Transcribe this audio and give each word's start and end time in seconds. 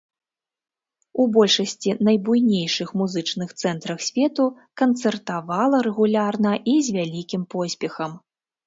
У 1.23 1.25
большасці 1.35 1.93
найбуйнейшых 2.07 2.95
музычных 3.03 3.49
цэнтрах 3.61 3.99
свету 4.09 4.49
канцэртавала 4.85 5.77
рэгулярна 5.91 6.53
і 6.75 6.79
з 6.91 6.99
вялікім 6.99 7.43
поспехам. 7.55 8.11